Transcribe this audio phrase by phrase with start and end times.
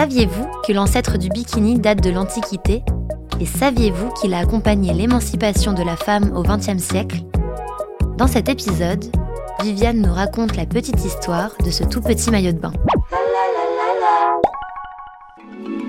[0.00, 2.82] Saviez-vous que l'ancêtre du bikini date de l'Antiquité?
[3.38, 7.18] Et saviez-vous qu'il a accompagné l'émancipation de la femme au XXe siècle?
[8.16, 9.04] Dans cet épisode,
[9.62, 12.72] Viviane nous raconte la petite histoire de ce tout petit maillot de bain.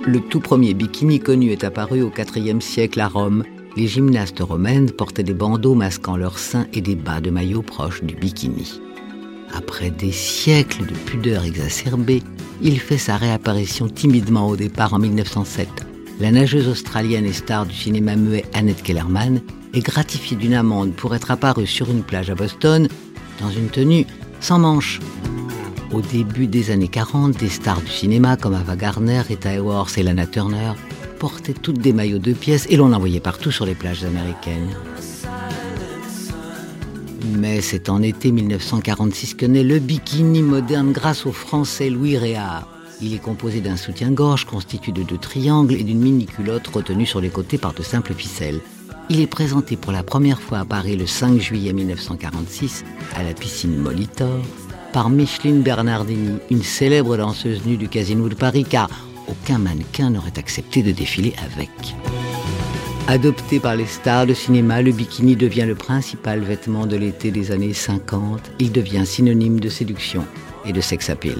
[0.05, 3.45] Le tout premier bikini connu est apparu au IVe siècle à Rome.
[3.77, 8.03] Les gymnastes romaines portaient des bandeaux masquant leurs seins et des bas de maillot proches
[8.03, 8.81] du bikini.
[9.53, 12.23] Après des siècles de pudeur exacerbée,
[12.61, 15.67] il fait sa réapparition timidement au départ en 1907.
[16.19, 19.41] La nageuse australienne et star du cinéma muet Annette Kellerman
[19.73, 22.87] est gratifiée d'une amende pour être apparue sur une plage à Boston
[23.39, 24.05] dans une tenue
[24.39, 24.99] sans manches.
[25.91, 30.03] Au début des années 40, des stars du cinéma comme Ava Gardner, Rita Hayworth et
[30.03, 30.73] Lana Turner
[31.19, 34.69] portaient toutes des maillots de pièces et l'on en voyait partout sur les plages américaines.
[37.25, 42.67] Mais c'est en été 1946 que naît le bikini moderne grâce au français Louis Réard.
[43.01, 47.29] Il est composé d'un soutien-gorge constitué de deux triangles et d'une mini-culotte retenue sur les
[47.29, 48.59] côtés par de simples ficelles.
[49.09, 53.33] Il est présenté pour la première fois à Paris le 5 juillet 1946 à la
[53.33, 54.39] piscine Molitor
[54.93, 58.89] par Micheline Bernardini, une célèbre danseuse nue du Casino de Paris, car
[59.27, 61.69] aucun mannequin n'aurait accepté de défiler avec.
[63.07, 67.51] Adopté par les stars de cinéma, le bikini devient le principal vêtement de l'été des
[67.51, 68.51] années 50.
[68.59, 70.25] Il devient synonyme de séduction
[70.65, 71.37] et de sex appeal.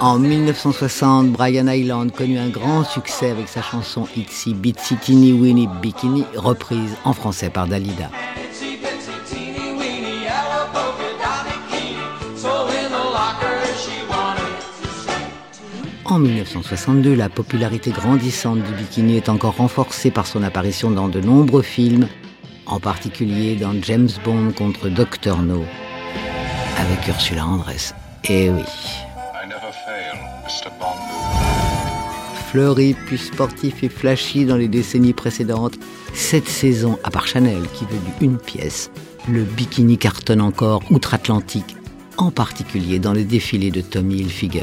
[0.00, 5.68] En 1960, Brian Island connut un grand succès avec sa chanson Itsy Bitsy Teeny Weeny
[5.80, 8.10] Bikini, reprise en français par Dalida.
[16.14, 21.20] En 1962, la popularité grandissante du bikini est encore renforcée par son apparition dans de
[21.20, 22.06] nombreux films,
[22.66, 25.42] en particulier dans James Bond contre Dr.
[25.42, 25.64] No,
[26.78, 27.96] avec Ursula Andress.
[28.28, 28.62] Eh oui.
[32.46, 35.80] Fleuri, puis sportif et flashy dans les décennies précédentes,
[36.12, 38.92] cette saison, à part Chanel qui veut du une pièce,
[39.28, 41.74] le bikini cartonne encore outre-Atlantique,
[42.18, 44.62] en particulier dans le défilé de Tommy Hilfiger.